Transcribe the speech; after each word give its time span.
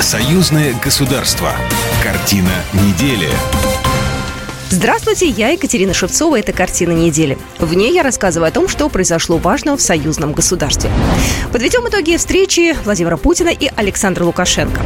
Союзное 0.00 0.72
государство. 0.82 1.52
Картина 2.02 2.64
недели. 2.72 3.28
Здравствуйте, 4.72 5.26
я 5.26 5.48
Екатерина 5.48 5.92
Шевцова. 5.92 6.38
Это 6.38 6.52
«Картина 6.52 6.92
недели». 6.92 7.36
В 7.58 7.74
ней 7.74 7.92
я 7.92 8.04
рассказываю 8.04 8.46
о 8.46 8.52
том, 8.52 8.68
что 8.68 8.88
произошло 8.88 9.36
важного 9.36 9.76
в 9.76 9.82
союзном 9.82 10.32
государстве. 10.32 10.92
Подведем 11.52 11.88
итоги 11.88 12.16
встречи 12.16 12.76
Владимира 12.84 13.16
Путина 13.16 13.48
и 13.48 13.68
Александра 13.74 14.22
Лукашенко. 14.22 14.80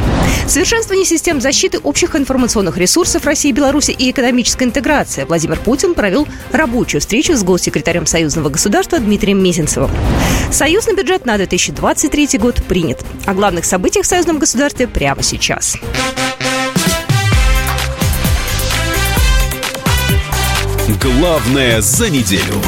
Совершенствование 0.49 1.05
систем 1.05 1.39
защиты 1.39 1.79
общих 1.81 2.17
информационных 2.17 2.79
ресурсов 2.79 3.27
России 3.27 3.53
Беларуси 3.53 3.91
и 3.91 4.11
экономическая 4.11 4.65
интеграция. 4.65 5.27
Владимир 5.27 5.59
Путин 5.59 5.93
провел 5.93 6.27
рабочую 6.51 7.03
встречу 7.03 7.37
с 7.37 7.43
госсекретарем 7.43 8.07
союзного 8.07 8.48
государства 8.48 8.98
Дмитрием 8.98 9.43
Мезенцевым. 9.43 9.91
Союзный 10.51 10.96
бюджет 10.96 11.27
на 11.27 11.37
2023 11.37 12.39
год 12.39 12.64
принят. 12.64 13.05
О 13.27 13.35
главных 13.35 13.66
событиях 13.66 14.07
в 14.07 14.09
союзном 14.09 14.39
государстве 14.39 14.89
прямо 14.89 15.23
сейчас. 15.23 15.77
Главное 20.87 21.81
за 21.81 22.11
неделю. 22.11 22.61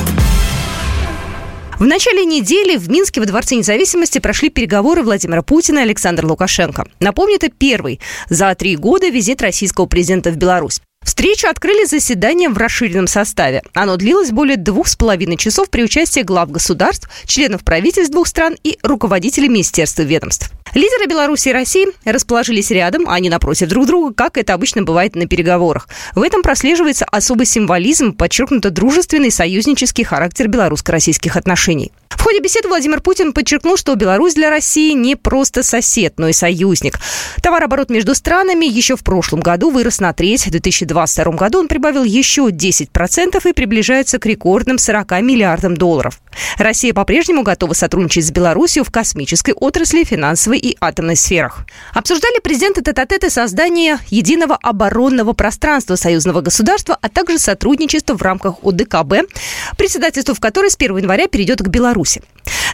В 1.78 1.84
начале 1.84 2.24
недели 2.24 2.78
в 2.78 2.88
Минске 2.88 3.20
во 3.20 3.26
Дворце 3.26 3.56
независимости 3.56 4.20
прошли 4.20 4.48
переговоры 4.48 5.02
Владимира 5.02 5.42
Путина 5.42 5.80
и 5.80 5.82
Александра 5.82 6.26
Лукашенко. 6.26 6.88
Напомню, 6.98 7.36
это 7.36 7.50
первый 7.50 8.00
за 8.30 8.54
три 8.54 8.76
года 8.76 9.08
визит 9.08 9.42
российского 9.42 9.84
президента 9.84 10.30
в 10.30 10.36
Беларусь. 10.36 10.80
Встречу 11.06 11.46
открыли 11.46 11.86
заседанием 11.86 12.52
в 12.52 12.58
расширенном 12.58 13.06
составе. 13.06 13.62
Оно 13.74 13.96
длилось 13.96 14.32
более 14.32 14.56
двух 14.56 14.88
с 14.88 14.96
половиной 14.96 15.36
часов 15.36 15.70
при 15.70 15.84
участии 15.84 16.20
глав 16.20 16.50
государств, 16.50 17.08
членов 17.26 17.62
правительств 17.62 18.12
двух 18.12 18.26
стран 18.26 18.56
и 18.64 18.76
руководителей 18.82 19.48
министерств 19.48 20.00
и 20.00 20.04
ведомств. 20.04 20.50
Лидеры 20.74 21.06
Беларуси 21.06 21.50
и 21.50 21.52
России 21.52 21.86
расположились 22.04 22.72
рядом, 22.72 23.08
а 23.08 23.20
не 23.20 23.30
напротив 23.30 23.68
друг 23.68 23.86
друга, 23.86 24.12
как 24.12 24.36
это 24.36 24.52
обычно 24.52 24.82
бывает 24.82 25.14
на 25.14 25.26
переговорах. 25.26 25.88
В 26.16 26.22
этом 26.22 26.42
прослеживается 26.42 27.04
особый 27.04 27.46
символизм, 27.46 28.12
подчеркнуто 28.12 28.70
дружественный 28.70 29.30
союзнический 29.30 30.02
характер 30.02 30.48
белорусско-российских 30.48 31.36
отношений. 31.36 31.92
В 32.10 32.22
ходе 32.22 32.40
беседы 32.40 32.68
Владимир 32.68 33.00
Путин 33.00 33.32
подчеркнул, 33.32 33.76
что 33.76 33.94
Беларусь 33.94 34.34
для 34.34 34.50
России 34.50 34.92
не 34.92 35.16
просто 35.16 35.62
сосед, 35.62 36.14
но 36.18 36.28
и 36.28 36.32
союзник. 36.32 36.98
Товарооборот 37.42 37.90
между 37.90 38.14
странами 38.14 38.66
еще 38.66 38.96
в 38.96 39.04
прошлом 39.04 39.40
году 39.40 39.70
вырос 39.70 40.00
на 40.00 40.12
треть. 40.12 40.46
В 40.46 40.50
2022 40.50 41.32
году 41.32 41.60
он 41.60 41.68
прибавил 41.68 42.04
еще 42.04 42.48
10% 42.48 43.48
и 43.48 43.52
приближается 43.52 44.18
к 44.18 44.26
рекордным 44.26 44.78
40 44.78 45.22
миллиардам 45.22 45.76
долларов. 45.76 46.20
Россия 46.58 46.94
по-прежнему 46.94 47.42
готова 47.42 47.72
сотрудничать 47.72 48.26
с 48.26 48.30
Беларусью 48.30 48.84
в 48.84 48.90
космической 48.90 49.54
отрасли, 49.54 50.04
финансовой 50.04 50.58
и 50.58 50.76
атомной 50.80 51.16
сферах. 51.16 51.66
Обсуждали 51.94 52.40
президенты 52.40 52.82
тет 52.82 53.32
создание 53.32 53.98
единого 54.08 54.56
оборонного 54.56 55.32
пространства 55.32 55.96
союзного 55.96 56.40
государства, 56.40 56.98
а 57.00 57.08
также 57.08 57.38
сотрудничество 57.38 58.16
в 58.16 58.22
рамках 58.22 58.56
ОДКБ, 58.62 59.28
председательство 59.76 60.34
в 60.34 60.40
которой 60.40 60.70
с 60.70 60.76
1 60.76 60.96
января 60.98 61.28
перейдет 61.28 61.62
к 61.62 61.68
Беларуси. 61.68 62.22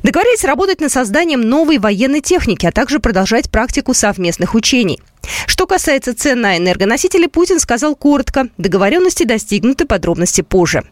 Договорились 0.03 0.45
работать 0.45 0.81
над 0.81 0.91
созданием 0.91 1.41
новой 1.41 1.79
военной 1.79 2.21
техники, 2.21 2.67
а 2.67 2.73
также 2.73 2.99
продолжать 2.99 3.51
практику 3.51 3.95
совместных 3.95 4.55
учений. 4.55 5.01
Что 5.47 5.67
касается 5.67 6.15
цен 6.15 6.41
на 6.41 6.57
энергоносители, 6.57 7.27
Путин 7.27 7.59
сказал 7.59 7.95
коротко. 7.97 8.48
Договоренности 8.59 9.25
достигнуты, 9.25 9.84
подробности 9.84 10.41
позже. 10.41 10.83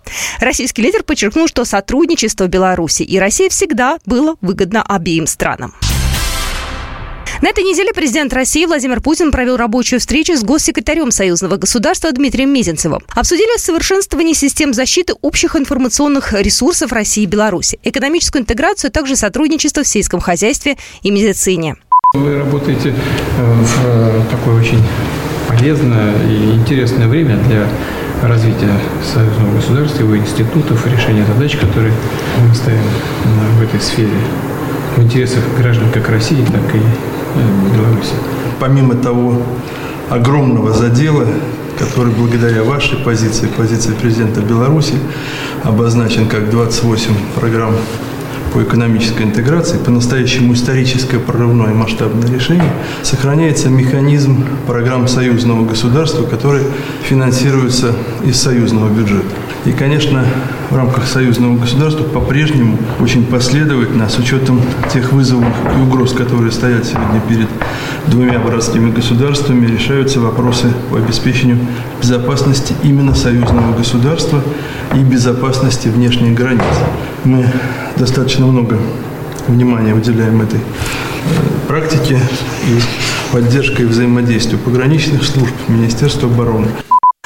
Российский 0.40 0.82
лидер 0.82 1.02
подчеркнул, 1.02 1.48
что 1.48 1.64
сотрудничество 1.64 2.46
Беларуси 2.46 3.02
и 3.02 3.18
России 3.18 3.48
всегда 3.48 3.98
было 4.06 4.36
выгодно 4.40 4.82
обеим 4.82 5.26
странам. 5.26 5.74
На 7.42 7.48
этой 7.48 7.64
неделе 7.64 7.94
президент 7.94 8.34
России 8.34 8.66
Владимир 8.66 9.00
Путин 9.00 9.30
провел 9.30 9.56
рабочую 9.56 9.98
встречу 9.98 10.36
с 10.36 10.42
госсекретарем 10.42 11.10
союзного 11.10 11.56
государства 11.56 12.12
Дмитрием 12.12 12.52
Мезенцевым. 12.52 13.00
Обсудили 13.14 13.58
совершенствование 13.58 14.34
систем 14.34 14.74
защиты 14.74 15.14
общих 15.22 15.56
информационных 15.56 16.34
ресурсов 16.34 16.92
России 16.92 17.22
и 17.22 17.26
Беларуси, 17.26 17.78
экономическую 17.82 18.42
интеграцию, 18.42 18.90
а 18.90 18.92
также 18.92 19.16
сотрудничество 19.16 19.84
в 19.84 19.88
сельском 19.88 20.20
хозяйстве 20.20 20.76
и 21.02 21.10
медицине. 21.10 21.76
Вы 22.12 22.38
работаете 22.38 22.88
э, 22.88 23.62
в 23.62 23.86
э, 23.86 24.22
такое 24.32 24.58
очень 24.58 24.82
полезное 25.48 26.12
и 26.28 26.56
интересное 26.56 27.06
время 27.06 27.36
для 27.36 27.68
развития 28.28 28.72
союзного 29.00 29.54
государства, 29.54 30.02
его 30.02 30.16
институтов, 30.16 30.84
решения 30.88 31.24
задач, 31.24 31.54
которые 31.56 31.92
мы 32.44 32.52
ставим 32.52 32.82
в 33.56 33.62
этой 33.62 33.80
сфере 33.80 34.10
в 34.96 35.02
интересах 35.04 35.44
граждан 35.56 35.88
как 35.92 36.08
России, 36.08 36.44
так 36.46 36.74
и 36.74 36.78
э, 36.78 37.76
Беларуси. 37.76 38.14
Помимо 38.58 38.96
того 38.96 39.40
огромного 40.08 40.72
задела, 40.72 41.28
который 41.78 42.12
благодаря 42.12 42.64
вашей 42.64 42.98
позиции, 42.98 43.46
позиции 43.46 43.92
президента 43.92 44.40
Беларуси, 44.40 44.94
обозначен 45.62 46.26
как 46.26 46.50
28 46.50 47.14
программ 47.36 47.76
по 48.52 48.62
экономической 48.62 49.22
интеграции, 49.22 49.78
по-настоящему 49.78 50.54
историческое 50.54 51.18
прорывное 51.18 51.72
масштабное 51.72 52.28
решение, 52.28 52.72
сохраняется 53.02 53.68
механизм 53.68 54.44
программ 54.66 55.08
союзного 55.08 55.64
государства, 55.64 56.24
которые 56.24 56.64
финансируются 57.02 57.94
из 58.24 58.40
союзного 58.40 58.88
бюджета. 58.88 59.28
И, 59.66 59.72
конечно, 59.72 60.24
в 60.70 60.76
рамках 60.76 61.06
союзного 61.06 61.58
государства 61.58 62.02
по-прежнему 62.02 62.78
очень 62.98 63.26
последовательно, 63.26 64.08
с 64.08 64.18
учетом 64.18 64.62
тех 64.92 65.12
вызовов 65.12 65.52
и 65.76 65.82
угроз, 65.82 66.12
которые 66.12 66.50
стоят 66.50 66.86
сегодня 66.86 67.20
перед 67.28 67.48
двумя 68.06 68.38
братскими 68.38 68.90
государствами, 68.90 69.66
решаются 69.66 70.18
вопросы 70.20 70.72
по 70.90 70.96
обеспечению 70.96 71.58
безопасности 72.00 72.74
именно 72.82 73.14
союзного 73.14 73.76
государства 73.76 74.42
и 74.94 74.98
безопасности 74.98 75.88
внешних 75.88 76.34
границ. 76.34 76.62
Мы 77.24 77.46
достаточно 77.96 78.46
много 78.46 78.78
внимания 79.46 79.94
уделяем 79.94 80.40
этой 80.42 80.58
э, 80.58 80.62
практике 81.68 82.18
и 82.66 83.32
поддержкой 83.32 83.86
взаимодействию 83.86 84.58
пограничных 84.58 85.24
служб 85.24 85.54
Министерства 85.68 86.28
обороны. 86.28 86.68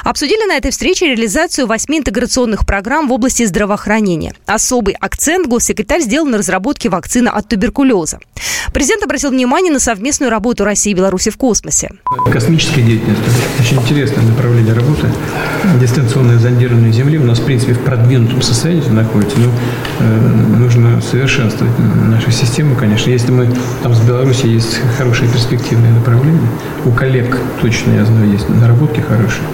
Обсудили 0.04 0.46
на 0.46 0.58
этой 0.58 0.70
встрече 0.70 1.06
реализацию 1.06 1.66
восьми 1.66 1.98
интеграционных 1.98 2.66
программ 2.66 3.08
в 3.08 3.12
области 3.12 3.44
здравоохранения. 3.46 4.34
Особый 4.44 4.94
акцент 5.00 5.46
госсекретарь 5.46 6.02
сделал 6.02 6.26
на 6.26 6.36
разработке 6.36 6.90
вакцины 6.90 7.28
от 7.28 7.48
туберкулеза. 7.48 8.18
Президент 8.74 9.02
обратил 9.02 9.30
внимание 9.30 9.72
на 9.72 9.80
совместную 9.80 10.30
работу 10.30 10.64
России 10.64 10.90
и 10.90 10.94
Беларуси 10.94 11.30
в 11.30 11.38
космосе. 11.38 11.90
Космическая 12.30 12.82
деятельность– 12.82 13.22
очень 13.60 13.78
интересное 13.78 14.24
направление 14.24 14.74
работы. 14.74 15.08
Дистанционное 15.80 16.38
зондирование 16.38 16.92
Земли 16.92 17.16
у 17.18 17.24
нас, 17.24 17.38
в 17.38 17.44
принципе, 17.46 17.72
в 17.72 17.80
продвинутом 17.80 18.42
состоянии 18.42 18.86
находится. 18.88 19.38
Но 19.38 19.50
э, 20.00 20.18
нужно 20.58 21.00
совершенствовать 21.00 21.72
нашу 21.78 22.30
систему, 22.30 22.76
конечно. 22.76 23.10
Если 23.10 23.30
мы 23.30 23.48
там 23.82 23.94
с 23.94 24.00
Беларусью 24.00 24.50
есть 24.50 24.80
хорошие 24.98 25.30
перспективные 25.30 25.92
направления, 25.92 26.48
у 26.84 26.90
коллег 26.90 27.38
точно, 27.62 27.92
я 27.92 28.04
знаю, 28.04 28.30
есть 28.30 28.48
наработки 28.48 29.00
хорошие. 29.00 29.44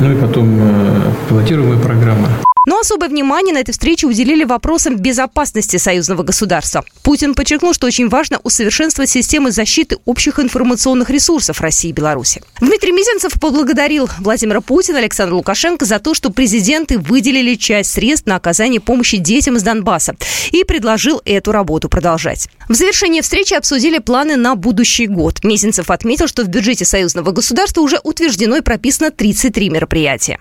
Ну 0.00 0.12
и 0.12 0.14
потом 0.14 0.58
э, 0.60 1.12
пилотируемая 1.28 1.78
программа. 1.78 2.28
Но 2.66 2.80
особое 2.80 3.08
внимание 3.08 3.54
на 3.54 3.58
этой 3.58 3.70
встрече 3.70 4.08
уделили 4.08 4.44
вопросам 4.44 4.96
безопасности 4.96 5.76
союзного 5.76 6.24
государства. 6.24 6.84
Путин 7.02 7.34
подчеркнул, 7.34 7.72
что 7.72 7.86
очень 7.86 8.08
важно 8.08 8.40
усовершенствовать 8.42 9.08
системы 9.08 9.52
защиты 9.52 9.98
общих 10.04 10.40
информационных 10.40 11.08
ресурсов 11.08 11.60
России 11.60 11.90
и 11.90 11.92
Беларуси. 11.92 12.42
Дмитрий 12.60 12.90
Мизинцев 12.90 13.40
поблагодарил 13.40 14.10
Владимира 14.18 14.60
Путина 14.60 14.98
Александра 14.98 15.36
Лукашенко 15.36 15.84
за 15.84 16.00
то, 16.00 16.12
что 16.12 16.30
президенты 16.30 16.98
выделили 16.98 17.54
часть 17.54 17.92
средств 17.92 18.26
на 18.26 18.34
оказание 18.34 18.80
помощи 18.80 19.18
детям 19.18 19.56
из 19.56 19.62
Донбасса 19.62 20.16
и 20.50 20.64
предложил 20.64 21.22
эту 21.24 21.52
работу 21.52 21.88
продолжать. 21.88 22.48
В 22.68 22.74
завершении 22.74 23.20
встречи 23.20 23.54
обсудили 23.54 23.98
планы 23.98 24.34
на 24.34 24.56
будущий 24.56 25.06
год. 25.06 25.44
Мизинцев 25.44 25.88
отметил, 25.88 26.26
что 26.26 26.42
в 26.42 26.48
бюджете 26.48 26.84
союзного 26.84 27.30
государства 27.30 27.80
уже 27.80 28.00
утверждено 28.02 28.56
и 28.56 28.60
прописано 28.60 29.12
33 29.12 29.70
мероприятия. 29.70 30.38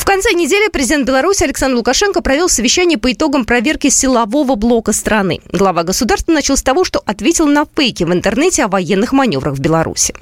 В 0.00 0.06
конце 0.06 0.32
недели 0.32 0.70
президент 0.72 1.06
Беларуси 1.06 1.44
Александр 1.44 1.76
Лукашенко 1.76 2.22
провел 2.22 2.48
совещание 2.48 2.96
по 2.96 3.12
итогам 3.12 3.44
проверки 3.44 3.90
силового 3.90 4.54
блока 4.54 4.94
страны. 4.94 5.40
Глава 5.52 5.82
государства 5.82 6.32
начал 6.32 6.56
с 6.56 6.62
того, 6.62 6.84
что 6.84 7.02
ответил 7.04 7.46
на 7.46 7.66
фейки 7.76 8.04
в 8.04 8.10
интернете 8.10 8.64
о 8.64 8.68
военных 8.68 9.12
маневрах 9.12 9.56
в 9.56 9.60
Беларуси. 9.60 10.14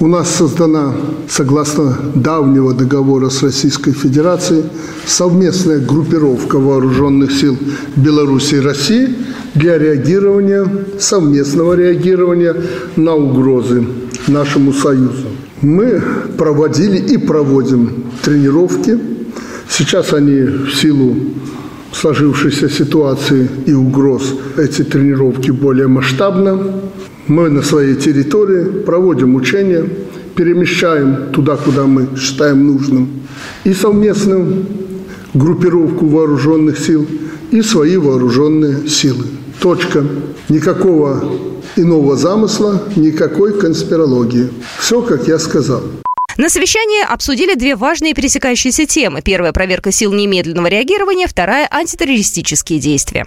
У 0.00 0.06
нас 0.06 0.28
создана, 0.28 0.94
согласно 1.30 1.96
давнего 2.14 2.74
договора 2.74 3.30
с 3.30 3.42
Российской 3.42 3.92
Федерацией, 3.92 4.64
совместная 5.06 5.78
группировка 5.78 6.58
вооруженных 6.58 7.32
сил 7.32 7.56
Беларуси 7.96 8.56
и 8.56 8.60
России 8.60 9.16
для 9.54 9.78
реагирования, 9.78 10.66
совместного 11.00 11.72
реагирования 11.72 12.54
на 12.96 13.14
угрозы 13.14 13.82
нашему 14.26 14.74
Союзу. 14.74 15.28
Мы 15.62 16.02
проводили 16.36 16.98
и 16.98 17.16
проводим 17.16 18.12
тренировки 18.22 19.11
Сейчас 19.74 20.12
они 20.12 20.40
в 20.42 20.70
силу 20.74 21.16
сложившейся 21.92 22.68
ситуации 22.68 23.48
и 23.64 23.72
угроз 23.72 24.34
эти 24.58 24.82
тренировки 24.84 25.50
более 25.50 25.86
масштабно. 25.86 26.74
Мы 27.26 27.48
на 27.48 27.62
своей 27.62 27.94
территории 27.94 28.82
проводим 28.82 29.34
учения, 29.34 29.88
перемещаем 30.34 31.32
туда, 31.32 31.56
куда 31.56 31.86
мы 31.86 32.08
считаем 32.18 32.66
нужным, 32.66 33.08
и 33.64 33.72
совместную 33.72 34.66
группировку 35.32 36.06
вооруженных 36.06 36.78
сил, 36.78 37.06
и 37.50 37.62
свои 37.62 37.96
вооруженные 37.96 38.88
силы. 38.88 39.24
Точка. 39.58 40.04
Никакого 40.50 41.24
иного 41.76 42.16
замысла, 42.16 42.82
никакой 42.96 43.58
конспирологии. 43.58 44.50
Все, 44.78 45.00
как 45.00 45.28
я 45.28 45.38
сказал. 45.38 45.82
На 46.36 46.48
совещании 46.48 47.04
обсудили 47.04 47.54
две 47.54 47.76
важные 47.76 48.14
пересекающиеся 48.14 48.86
темы. 48.86 49.22
Первая– 49.22 49.52
проверка 49.54 49.92
сил 49.92 50.12
немедленного 50.12 50.66
реагирования, 50.68 51.26
вторая– 51.26 51.68
антитеррористические 51.70 52.78
действия. 52.78 53.26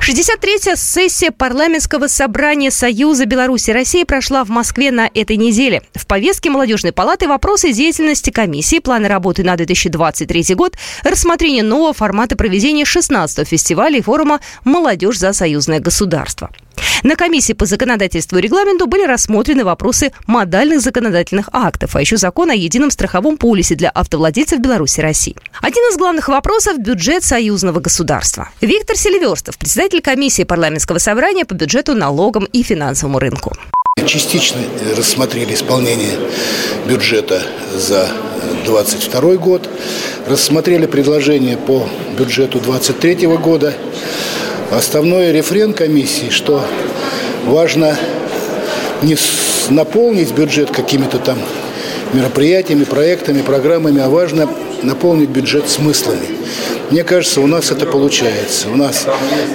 63-я 0.00 0.74
сессия 0.76 1.30
парламентского 1.30 2.06
собрания 2.06 2.70
Союза 2.70 3.26
Беларуси 3.26 3.70
и 3.70 3.72
России 3.74 4.04
прошла 4.04 4.42
в 4.42 4.48
Москве 4.48 4.90
на 4.90 5.10
этой 5.12 5.36
неделе. 5.36 5.82
В 5.94 6.06
повестке 6.06 6.48
молодежной 6.48 6.92
палаты 6.92 7.28
вопросы 7.28 7.72
деятельности 7.72 8.30
комиссии, 8.30 8.78
планы 8.78 9.08
работы 9.08 9.44
на 9.44 9.54
2023 9.56 10.54
год, 10.54 10.78
рассмотрение 11.04 11.62
нового 11.62 11.92
формата 11.92 12.36
проведения 12.36 12.84
16-го 12.84 13.44
фестиваля 13.44 13.98
и 13.98 14.00
форума 14.00 14.40
«Молодежь 14.64 15.18
за 15.18 15.34
союзное 15.34 15.80
государство». 15.80 16.50
На 17.04 17.14
комиссии 17.14 17.52
по 17.52 17.64
законодательству 17.64 18.38
и 18.38 18.40
регламенту 18.40 18.86
были 18.86 19.04
рассмотрены 19.04 19.64
вопросы 19.64 20.12
модальных 20.26 20.80
законодательных 20.80 21.48
актов, 21.52 21.94
а 21.94 22.00
еще 22.00 22.16
закон 22.16 22.50
о 22.50 22.54
едином 22.54 22.90
страховом 22.90 23.36
полисе 23.36 23.76
для 23.76 23.90
автовладельцев 23.90 24.58
Беларуси 24.58 24.98
и 24.98 25.02
России. 25.02 25.36
Один 25.62 25.82
из 25.92 25.96
главных 25.96 26.28
вопросов– 26.28 26.78
бюджет 26.78 27.22
союзного 27.22 27.78
государства. 27.80 28.48
Виктор 28.60 28.96
Селиверстов, 28.96 29.58
председатель 29.58 30.00
комиссии 30.00 30.42
парламентского 30.42 30.98
собрания 30.98 31.44
по 31.44 31.54
бюджету, 31.54 31.94
налогам 31.94 32.44
и 32.44 32.62
финансовому 32.62 33.18
рынку. 33.18 33.52
Частично 34.06 34.60
рассмотрели 34.96 35.54
исполнение 35.54 36.18
бюджета 36.88 37.42
за 37.74 38.08
2022 38.64 39.36
год, 39.36 39.68
рассмотрели 40.26 40.86
предложение 40.86 41.56
по 41.56 41.88
бюджету 42.16 42.60
2023 42.60 43.26
года, 43.36 43.74
Основной 44.70 45.32
рефрен 45.32 45.72
комиссии, 45.72 46.28
что 46.28 46.62
важно 47.46 47.96
не 49.02 49.16
наполнить 49.70 50.32
бюджет 50.32 50.70
какими-то 50.70 51.18
там 51.18 51.38
мероприятиями, 52.12 52.84
проектами, 52.84 53.40
программами, 53.40 54.02
а 54.02 54.10
важно 54.10 54.48
наполнить 54.82 55.30
бюджет 55.30 55.70
смыслами. 55.70 56.26
Мне 56.90 57.02
кажется, 57.02 57.40
у 57.40 57.46
нас 57.46 57.70
это 57.70 57.86
получается. 57.86 58.68
У 58.68 58.76
нас 58.76 59.06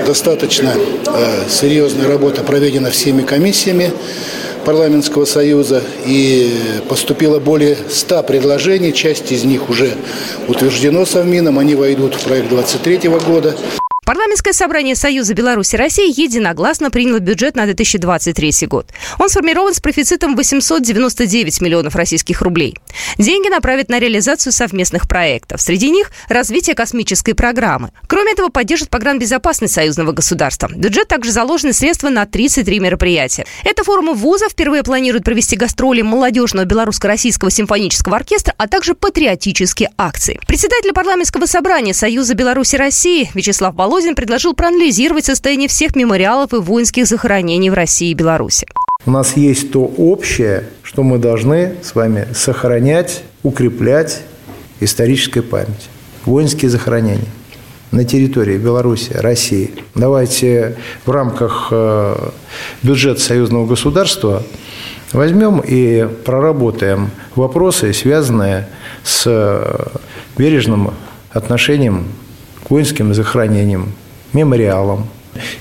достаточно 0.06 0.74
э, 0.74 1.44
серьезная 1.50 2.08
работа 2.08 2.44
проведена 2.44 2.90
всеми 2.90 3.22
комиссиями 3.22 3.92
парламентского 4.66 5.26
союза 5.26 5.84
и 6.06 6.52
поступило 6.90 7.40
более 7.40 7.78
100 7.90 8.24
предложений, 8.24 8.94
часть 8.94 9.32
из 9.32 9.44
них 9.44 9.70
уже 9.70 9.94
утверждено 10.48 11.06
Совмином, 11.06 11.60
они 11.60 11.76
войдут 11.76 12.16
в 12.16 12.24
проект 12.24 12.50
2023 12.50 13.10
года. 13.10 13.56
Парламентское 14.06 14.54
собрание 14.54 14.96
Союза 14.96 15.34
Беларуси 15.34 15.76
и 15.76 15.78
России 15.78 16.22
единогласно 16.22 16.92
приняло 16.92 17.20
бюджет 17.20 17.56
на 17.56 17.66
2023 17.66 18.68
год. 18.68 18.88
Он 19.18 19.30
сформирован 19.30 19.74
с 19.74 19.80
профицитом 19.80 20.36
899 20.36 21.62
миллионов 21.62 21.96
российских 21.96 22.42
рублей. 22.42 22.76
Деньги 23.18 23.48
направят 23.48 23.88
на 23.88 24.00
реализацию 24.00 24.52
совместных 24.52 25.08
проектов. 25.08 25.62
Среди 25.62 25.90
них 25.90 26.12
развитие 26.28 26.76
космической 26.76 27.34
программы. 27.34 27.92
Кроме 28.08 28.34
этого, 28.34 28.50
поддержит 28.50 28.90
безопасность 29.20 29.74
союзного 29.74 30.12
государства. 30.12 30.68
В 30.68 30.76
бюджет 30.76 31.08
также 31.08 31.32
заложены 31.32 31.72
средства 31.72 32.10
на 32.10 32.26
33 32.26 32.80
мероприятия. 32.80 33.46
Это 33.64 33.84
форумы 33.86 34.14
вузов 34.14 34.52
впервые 34.52 34.84
планируют 34.84 35.24
провести 35.24 35.56
гастроли 35.56 36.02
молодежного 36.02 36.66
белорусско-российского 36.66 37.52
симфонического 37.52 38.18
оркестра, 38.18 38.54
а 38.58 38.68
также 38.68 38.96
патриотические 38.96 39.92
акции. 39.98 40.40
Председатель 40.46 40.92
парламентского 40.92 41.46
собрания 41.46 41.94
Союза 41.94 42.34
Беларуси 42.34 42.76
и 42.76 42.80
России 42.80 43.30
Вячеслав 43.34 43.74
Балов 43.74 43.93
Володин 43.94 44.16
предложил 44.16 44.56
проанализировать 44.56 45.26
состояние 45.26 45.70
всех 45.70 45.96
мемориалов 45.96 46.52
и 46.52 46.56
воинских 46.56 47.06
захоронений 47.06 47.70
в 47.70 47.76
России 47.76 48.10
и 48.10 48.16
Беларуси. 48.16 48.66
У 49.06 49.12
нас 49.12 49.38
есть 49.38 49.72
то 49.72 49.82
общее, 49.82 50.64
что 50.82 51.04
мы 51.04 51.20
должны 51.20 51.76
с 51.84 51.94
вами 51.94 52.28
сохранять, 52.34 53.22
укреплять 53.44 54.24
историческая 54.80 55.44
память. 55.44 55.90
Воинские 56.26 56.72
захоронения 56.72 57.28
на 57.92 58.04
территории 58.04 58.58
Беларуси, 58.58 59.14
России. 59.14 59.70
Давайте 59.94 60.76
в 61.06 61.12
рамках 61.12 61.68
э, 61.70 62.16
бюджета 62.82 63.22
союзного 63.22 63.68
государства 63.68 64.42
возьмем 65.12 65.60
и 65.60 66.08
проработаем 66.26 67.12
вопросы, 67.36 67.94
связанные 67.94 68.68
с 69.04 69.26
э, 69.28 69.86
бережным 70.36 70.96
отношением 71.30 72.08
воинским 72.70 73.14
захоронениям, 73.14 73.94
мемориалам. 74.34 75.08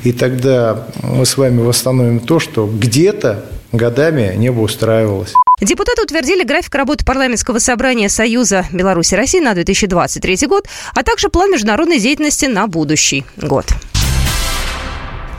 И 0.05 0.13
тогда 0.13 0.87
мы 1.03 1.25
с 1.25 1.37
вами 1.37 1.61
восстановим 1.61 2.21
то, 2.21 2.39
что 2.39 2.67
где-то 2.67 3.45
годами 3.73 4.35
небо 4.37 4.61
устраивалось. 4.61 5.33
Депутаты 5.61 6.03
утвердили 6.03 6.45
график 6.45 6.75
работы 6.75 7.05
парламентского 7.05 7.59
собрания 7.59 8.09
Союза 8.09 8.67
Беларуси 8.73 9.15
России 9.15 9.41
на 9.41 9.55
2023 9.55 10.47
год, 10.47 10.67
а 10.95 11.03
также 11.03 11.29
план 11.29 11.53
международной 11.53 11.99
деятельности 11.99 12.47
на 12.47 12.67
будущий 12.67 13.25
год. 13.37 13.67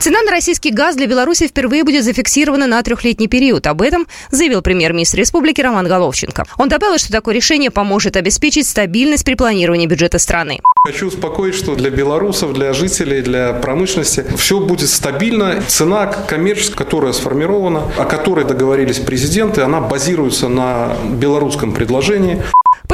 Цена 0.00 0.22
на 0.22 0.30
российский 0.30 0.70
газ 0.70 0.96
для 0.96 1.06
Беларуси 1.06 1.46
впервые 1.48 1.82
будет 1.82 2.04
зафиксирована 2.04 2.66
на 2.66 2.82
трехлетний 2.82 3.26
период. 3.26 3.66
Об 3.66 3.80
этом 3.80 4.06
заявил 4.30 4.60
премьер-министр 4.60 5.18
республики 5.18 5.60
Роман 5.62 5.86
Головченко. 5.86 6.44
Он 6.58 6.68
добавил, 6.68 6.98
что 6.98 7.10
такое 7.10 7.34
решение 7.34 7.70
поможет 7.70 8.16
обеспечить 8.16 8.66
стабильность 8.66 9.24
при 9.24 9.34
планировании 9.34 9.86
бюджета 9.86 10.18
страны. 10.18 10.60
Хочу 10.84 11.06
успокоить, 11.06 11.54
что 11.54 11.74
для 11.74 11.88
белорусов, 11.88 12.52
для 12.52 12.74
жителей, 12.74 13.22
для 13.22 13.54
промышленности 13.54 14.26
все 14.36 14.60
будет 14.60 14.90
стабильно. 14.90 15.62
Цена 15.66 16.06
коммерческая, 16.06 16.76
которая 16.76 17.12
сформирована, 17.14 17.90
о 17.96 18.04
которой 18.04 18.44
договорились 18.44 18.98
президенты, 18.98 19.62
она 19.62 19.80
базируется 19.80 20.48
на 20.48 20.96
белорусском 21.08 21.72
предложении. 21.72 22.42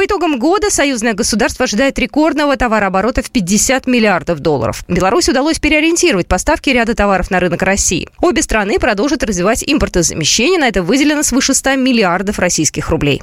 По 0.01 0.05
итогам 0.05 0.39
года 0.39 0.71
союзное 0.71 1.13
государство 1.13 1.65
ожидает 1.65 1.99
рекордного 1.99 2.57
товарооборота 2.57 3.21
в 3.21 3.29
50 3.29 3.85
миллиардов 3.85 4.39
долларов. 4.39 4.83
Беларусь 4.87 5.29
удалось 5.29 5.59
переориентировать 5.59 6.25
поставки 6.25 6.71
ряда 6.71 6.95
товаров 6.95 7.29
на 7.29 7.39
рынок 7.39 7.61
России. 7.61 8.09
Обе 8.19 8.41
страны 8.41 8.79
продолжат 8.79 9.21
развивать 9.21 9.63
импортозамещение. 9.63 10.57
На 10.57 10.69
это 10.69 10.81
выделено 10.81 11.21
свыше 11.21 11.53
100 11.53 11.75
миллиардов 11.75 12.39
российских 12.39 12.89
рублей. 12.89 13.21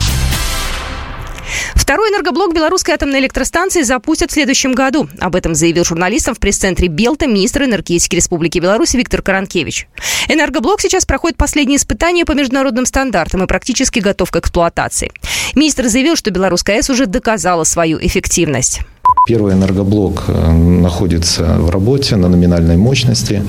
Второй 1.75 2.11
энергоблок 2.11 2.55
белорусской 2.55 2.95
атомной 2.95 3.21
электростанции 3.21 3.83
запустят 3.83 4.31
в 4.31 4.35
следующем 4.35 4.73
году. 4.73 5.09
Об 5.21 5.37
этом 5.37 5.55
заявил 5.55 5.85
журналистам 5.85 6.35
в 6.35 6.39
пресс-центре 6.39 6.89
Белта 6.89 7.27
министр 7.27 7.65
энергетики 7.65 8.17
Республики 8.17 8.59
Беларусь 8.59 8.95
Виктор 8.95 9.23
Каранкевич. 9.23 9.89
Энергоблок 10.29 10.81
сейчас 10.81 11.07
проходит 11.07 11.37
последние 11.37 11.77
испытания 11.77 12.25
по 12.25 12.33
международным 12.33 12.87
стандартам 12.87 13.45
и 13.45 13.47
практически 13.47 14.01
готов 14.01 14.31
к 14.31 14.37
эксплуатации. 14.37 15.13
Министр 15.55 15.89
заявил, 15.89 16.17
что 16.17 16.31
белорусская 16.31 16.77
АЭС 16.77 16.91
уже 16.91 17.07
доказала 17.07 17.65
свою 17.65 17.99
эффективность. 18.01 18.81
Первый 19.27 19.53
энергоблок 19.53 20.25
э, 20.29 20.53
находится 20.53 21.57
в 21.59 21.69
работе 21.69 22.17
на 22.17 22.29
номинальной 22.29 22.79
мощности, 22.79 23.43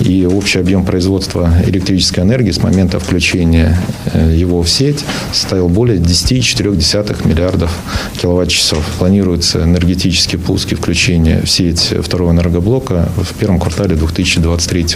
и 0.00 0.24
общий 0.24 0.60
объем 0.60 0.84
производства 0.84 1.52
электрической 1.66 2.22
энергии 2.22 2.52
с 2.52 2.62
момента 2.62 3.00
включения 3.00 3.76
э, 4.12 4.32
его 4.36 4.62
в 4.62 4.70
сеть 4.70 5.04
составил 5.32 5.68
более 5.68 5.98
10,4 5.98 7.26
миллиардов 7.26 7.76
киловатт-часов. 8.20 8.84
Планируется 8.98 9.64
энергетический 9.64 10.38
пуск 10.38 10.72
и 10.72 10.74
включение 10.76 11.42
в 11.42 11.50
сеть 11.50 11.92
второго 12.00 12.30
энергоблока 12.30 13.08
в 13.16 13.34
первом 13.34 13.58
квартале 13.58 13.96
2023 13.96 14.86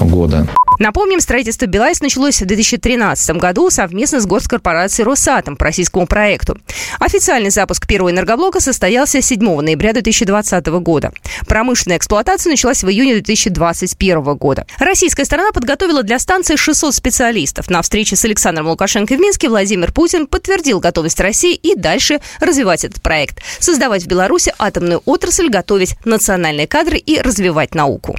года. 0.00 0.48
Напомним, 0.82 1.20
строительство 1.20 1.66
БелАЭС 1.66 2.00
началось 2.00 2.42
в 2.42 2.44
2013 2.44 3.36
году 3.36 3.70
совместно 3.70 4.18
с 4.18 4.26
госкорпорацией 4.26 5.06
«Росатом» 5.06 5.54
по 5.54 5.66
российскому 5.66 6.08
проекту. 6.08 6.58
Официальный 6.98 7.50
запуск 7.50 7.86
первого 7.86 8.10
энергоблока 8.10 8.58
состоялся 8.58 9.22
7 9.22 9.60
ноября 9.60 9.92
2020 9.92 10.66
года. 10.80 11.12
Промышленная 11.46 11.98
эксплуатация 11.98 12.50
началась 12.50 12.82
в 12.82 12.88
июне 12.90 13.12
2021 13.12 14.34
года. 14.34 14.66
Российская 14.80 15.24
сторона 15.24 15.52
подготовила 15.52 16.02
для 16.02 16.18
станции 16.18 16.56
600 16.56 16.92
специалистов. 16.92 17.70
На 17.70 17.80
встрече 17.80 18.16
с 18.16 18.24
Александром 18.24 18.66
Лукашенко 18.66 19.14
в 19.14 19.20
Минске 19.20 19.48
Владимир 19.48 19.92
Путин 19.92 20.26
подтвердил 20.26 20.80
готовность 20.80 21.20
России 21.20 21.54
и 21.54 21.76
дальше 21.76 22.18
развивать 22.40 22.84
этот 22.84 23.00
проект. 23.02 23.40
Создавать 23.60 24.02
в 24.02 24.08
Беларуси 24.08 24.52
атомную 24.58 25.00
отрасль, 25.04 25.48
готовить 25.48 25.94
национальные 26.04 26.66
кадры 26.66 26.96
и 26.96 27.20
развивать 27.20 27.76
науку. 27.76 28.16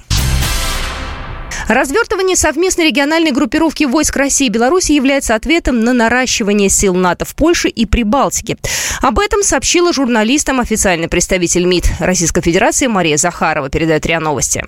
Развертывание 1.68 2.36
совместной 2.36 2.88
региональной 2.88 3.32
группировки 3.32 3.86
войск 3.86 4.16
России 4.16 4.48
и 4.48 4.50
Беларуси 4.50 4.92
является 4.92 5.36
ответом 5.36 5.82
на 5.82 5.94
наращивание 5.94 6.70
сил 6.70 6.94
НАТО 6.96 7.26
в 7.26 7.36
Польше 7.36 7.70
и 7.70 7.86
Прибалтике. 7.86 8.58
Об 9.02 9.20
этом 9.20 9.44
сообщила 9.44 9.94
журналистам 9.94 10.60
официальный 10.60 11.08
представитель 11.08 11.66
МИД 11.66 11.86
Российской 12.00 12.42
Федерации 12.42 12.88
Мария 12.88 13.18
Захарова, 13.18 13.70
передает 13.70 14.06
РИА 14.06 14.20
Новости. 14.20 14.64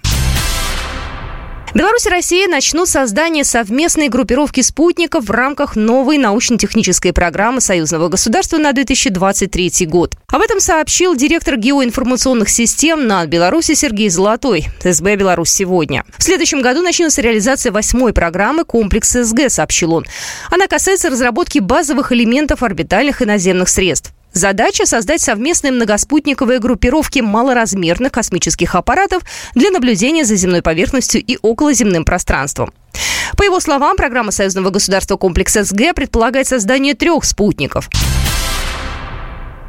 Беларусь 1.75 2.05
и 2.05 2.10
Россия 2.10 2.48
начнут 2.48 2.88
создание 2.88 3.44
совместной 3.44 4.08
группировки 4.08 4.62
спутников 4.62 5.25
в 5.25 5.32
рамках 5.32 5.75
новой 5.75 6.17
научно-технической 6.17 7.12
программы 7.12 7.60
союзного 7.60 8.08
государства 8.08 8.58
на 8.58 8.72
2023 8.72 9.86
год. 9.86 10.15
Об 10.27 10.41
этом 10.41 10.62
сообщил 10.62 11.17
директор 11.17 11.58
геоинформационных 11.58 12.48
систем 12.48 13.08
на 13.08 13.25
Беларуси 13.25 13.74
Сергей 13.74 14.08
Золотой, 14.08 14.67
СБ 14.86 15.17
«Беларусь 15.17 15.50
сегодня». 15.50 16.05
В 16.17 16.24
следующем 16.24 16.62
году 16.62 16.82
начнется 16.82 17.22
реализация 17.22 17.74
восьмой 17.74 18.13
программы 18.13 18.63
«Комплекс 18.63 19.12
СГ», 19.12 19.50
сообщил 19.50 19.96
он. 19.96 20.05
Она 20.50 20.67
касается 20.67 21.10
разработки 21.10 21.60
базовых 21.60 22.13
элементов 22.13 22.63
орбитальных 22.63 23.22
и 23.22 23.25
наземных 23.25 23.67
средств. 23.67 24.14
Задача– 24.35 24.85
создать 24.85 25.21
совместные 25.21 25.71
многоспутниковые 25.71 26.59
группировки 26.59 27.21
малоразмерных 27.21 28.11
космических 28.11 28.75
аппаратов 28.75 29.23
для 29.55 29.71
наблюдения 29.71 30.25
за 30.25 30.35
земной 30.35 30.61
поверхностью 30.61 31.23
и 31.23 31.37
околоземным 31.41 32.03
пространством. 32.03 32.73
По 33.37 33.43
его 33.43 33.61
словам, 33.61 33.95
программа 33.95 34.31
союзного 34.31 34.71
государства 34.71 35.15
комплекс 35.15 35.53
СГ 35.53 35.95
предполагает 35.95 36.47
создание 36.47 36.95
трех 36.95 37.23
спутников– 37.23 37.89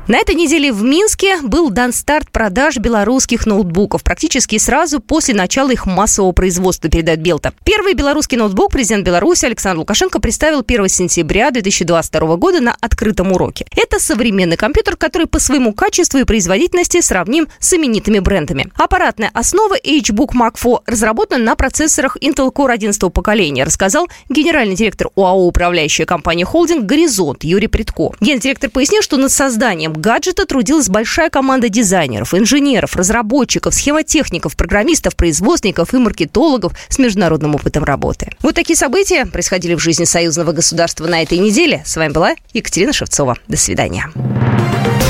на 0.09 0.19
этой 0.19 0.37
неделе 0.37 0.73
в 0.73 0.85
Минске 0.85 1.39
был 1.43 1.69
дан 1.69 1.93
старт 1.93 2.31
продаж 2.31 2.77
белорусских 2.77 3.45
ноутбуков 3.45 4.05
практически 4.05 4.57
сразу 4.57 5.01
после 5.01 5.35
начала 5.35 5.73
их 5.73 5.85
массового 5.85 6.31
производства, 6.31 6.89
передает 6.89 7.21
Белта. 7.21 7.53
Первый 7.65 7.95
белорусский 7.95 8.39
ноутбук 8.39 8.71
президент 8.71 9.05
Беларуси 9.05 9.47
Александр 9.47 9.81
Лукашенко 9.81 10.21
представил 10.21 10.63
1 10.65 10.89
сентября 10.89 11.51
2022 11.51 12.37
года 12.37 12.61
на 12.61 12.77
открытом 12.81 13.33
уроке. 13.33 13.67
Это 13.77 13.99
современный 13.99 14.57
компьютер, 14.57 14.97
который 14.97 15.27
по 15.27 15.41
своему 15.41 15.73
качеству 15.73 16.21
и 16.21 16.25
производительности 16.25 17.01
сравним 17.01 17.49
с 17.59 17.75
именитыми 17.75 18.21
брендами. 18.21 18.71
Аппаратная 18.77 19.33
основа 19.35 19.77
HBook 19.77 20.35
Mark 20.35 20.55
IV 20.55 20.83
разработана 20.87 21.43
на 21.43 21.57
процессорах 21.57 22.17
Intel 22.21 22.53
Core 22.53 22.71
11 22.71 23.13
поколения, 23.13 23.65
рассказал 23.65 24.07
генеральный 24.29 24.77
директор 24.77 25.09
УАО 25.17 25.49
управляющая 25.49 26.07
компания 26.07 26.45
«Холдинг» 26.45 26.85
«Горизонт» 26.85 27.43
Юрий 27.43 27.67
Притко. 27.67 28.13
Гендиректор 28.21 28.71
пояснил, 28.71 29.03
что 29.03 29.17
над 29.17 29.33
созданием 29.33 29.96
гаджета 29.97 30.47
трудилась 30.47 30.89
большая 30.89 31.31
команда 31.31 31.69
дизайнеров, 31.69 32.35
инженеров, 32.35 32.97
разработчиков, 32.97 33.75
схемотехников, 33.75 34.57
программистов, 34.57 35.17
производственников 35.17 35.95
и 35.95 35.99
маркетологов 35.99 36.73
с 36.89 36.99
международным 36.99 37.55
опытом 37.55 37.85
работы. 37.85 38.31
Вот 38.43 38.55
такие 38.55 38.77
события 38.77 39.27
происходили 39.27 39.75
в 39.75 39.81
жизни 39.81 40.05
союзного 40.05 40.53
государства 40.53 41.07
на 41.07 41.23
этой 41.23 41.39
неделе. 41.39 41.83
С 41.85 41.97
вами 41.97 42.13
была 42.13 42.35
Екатерина 42.53 42.93
Шевцова. 42.93 43.37
До 43.49 43.57
свидания. 43.57 44.11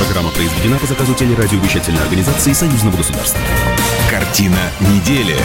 Программа 0.05 0.31
произведена 0.31 0.77
по 0.77 0.85
заказу 0.85 1.13
телерадиовещательной 1.13 2.01
организации 2.01 2.53
Союзного 2.53 2.97
государства. 2.97 3.39
Картина 4.09 4.71
недели. 4.79 5.35